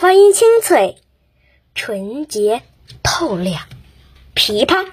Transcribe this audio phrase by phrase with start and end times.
[0.00, 0.96] 发音清脆，
[1.74, 2.62] 纯洁
[3.02, 3.64] 透亮。
[4.34, 4.88] 琵琶，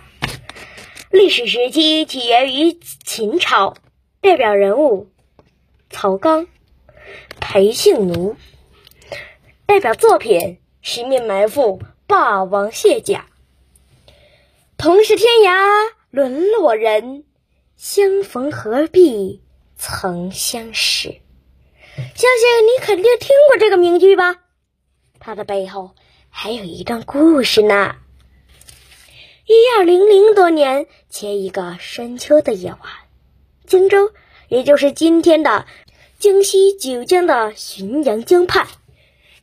[1.11, 2.73] 历史时期起源于
[3.05, 3.77] 秦朝，
[4.19, 5.07] 代表人物
[5.89, 6.47] 曹刚、
[7.39, 8.35] 裴姓奴，
[9.65, 10.39] 代表作品
[10.81, 13.27] 《十面埋伏》《霸王卸甲》。
[14.75, 17.23] 同是天涯沦落人，
[17.77, 19.41] 相逢何必
[19.77, 21.21] 曾相识。
[21.95, 24.41] 相信你肯定听过这个名句吧？
[25.27, 25.91] 它的背后
[26.29, 27.97] 还有一段故事呢。
[29.45, 32.79] 一二零零多年前，一个深秋的夜晚，
[33.65, 34.13] 荆州，
[34.47, 35.65] 也就是今天的
[36.17, 38.67] 京西九江的浔阳江畔，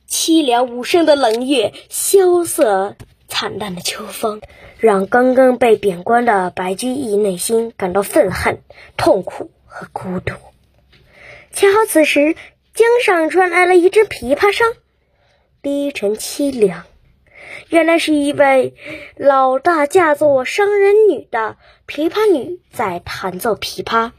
[0.09, 2.95] 凄凉无声的冷月，萧瑟
[3.27, 4.41] 惨淡的秋风，
[4.79, 8.63] 让刚刚被贬官的白居易内心感到愤恨、
[8.97, 10.33] 痛苦和孤独。
[11.51, 12.35] 恰好此时，
[12.73, 14.73] 江上传来了一阵琵琶声，
[15.65, 16.83] 低沉凄凉。
[17.69, 18.75] 原来是一位
[19.17, 24.11] 老大嫁作商人女的琵琶女在弹奏琵琶。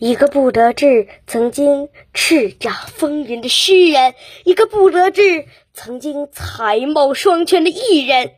[0.00, 8.32] 一个不得志、曾经叱咤风云的诗人，一个不得志、曾经才貌双全的艺人，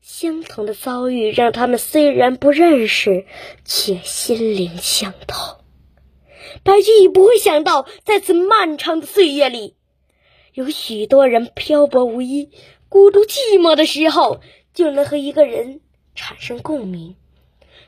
[0.00, 3.26] 相同的遭遇让他们虽然不认识，
[3.64, 5.38] 却心灵相通。
[6.64, 9.76] 白居易不会想到，在此漫长的岁月里，
[10.54, 12.50] 有许多人漂泊无依、
[12.90, 14.40] 孤独寂寞的时候，
[14.74, 15.80] 就能和一个人
[16.14, 17.16] 产生共鸣，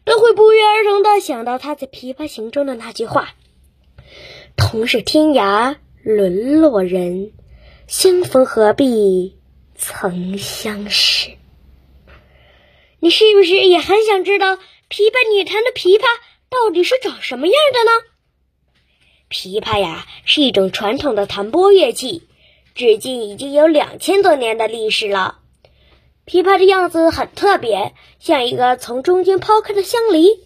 [0.05, 3.35] 都会不约而同的想到他在《琵琶行》中的那句话
[4.57, 7.33] ：“同是天涯沦落人，
[7.87, 9.37] 相逢何必
[9.75, 11.33] 曾相识。”
[13.01, 16.05] 你是不是也很想知道琵琶女弹的琵琶
[16.49, 17.91] 到底是长什么样的呢？
[19.29, 22.23] 琵琶呀，是一种传统的弹拨乐器，
[22.75, 25.39] 至今已经有两千多年的历史了。
[26.27, 30.41] 琵琶的样子很特别，像一个从中间抛开的香梨。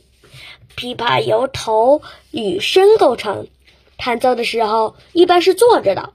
[0.76, 3.48] 琵琶由头与身构成，
[3.96, 6.12] 弹奏的时候一般是坐着的，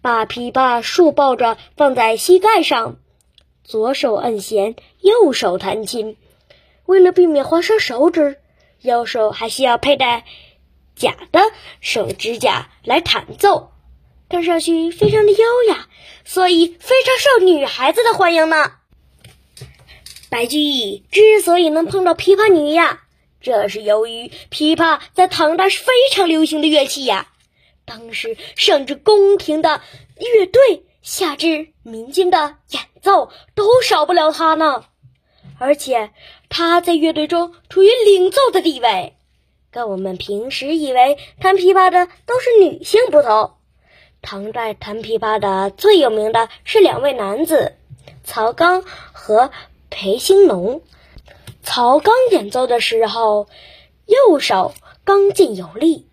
[0.00, 2.98] 把琵琶竖抱着放在膝盖上，
[3.64, 6.16] 左手按弦，右手弹琴。
[6.86, 8.38] 为了避免划伤手指，
[8.80, 10.24] 右手还需要佩戴。
[10.94, 11.40] 假的
[11.80, 13.72] 手指甲来弹奏，
[14.28, 15.88] 看上去非常的优雅，
[16.24, 18.72] 所以非常受女孩子的欢迎呢。
[20.30, 23.04] 白居易之所以能碰到琵琶女呀，
[23.40, 27.28] 这是由于琵琶在唐代是非常流行的乐器呀。
[27.86, 29.80] 当时上至宫廷的
[30.18, 34.84] 乐队，下至民间的演奏，都少不了它呢。
[35.58, 36.10] 而且
[36.50, 39.14] 它在乐队中处于领奏的地位。
[39.70, 43.54] 跟我们平时以为弹琵琶的都是女性不同，
[44.22, 47.74] 唐代弹琵琶的最有名的是两位男子，
[48.24, 49.50] 曹刚和
[49.90, 50.82] 裴兴农。
[51.62, 53.46] 曹刚演奏的时候，
[54.06, 54.74] 右手
[55.04, 56.06] 刚劲有力；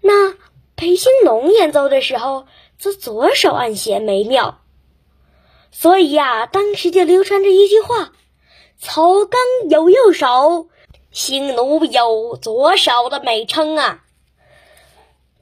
[0.00, 0.34] 那
[0.76, 2.46] 裴兴农演奏的时候，
[2.78, 4.60] 则左手按弦美妙。
[5.70, 8.12] 所以呀，当时就流传着一句话
[8.78, 10.68] ：“曹刚有右手。”
[11.10, 14.04] 兴奴有左手的美称啊，《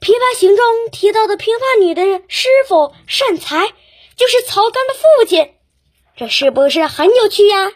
[0.05, 3.73] 琵琶行》中提到的琵琶女的师傅善才，
[4.15, 5.55] 就是曹刚的父亲，
[6.15, 7.71] 这是不是很有趣呀？